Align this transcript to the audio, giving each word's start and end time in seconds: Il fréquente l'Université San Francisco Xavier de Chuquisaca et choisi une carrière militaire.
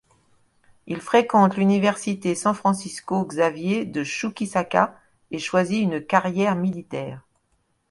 Il 0.87 0.99
fréquente 0.99 1.57
l'Université 1.57 2.33
San 2.33 2.55
Francisco 2.55 3.23
Xavier 3.23 3.85
de 3.85 4.03
Chuquisaca 4.03 4.99
et 5.29 5.37
choisi 5.37 5.77
une 5.79 6.03
carrière 6.03 6.55
militaire. 6.55 7.21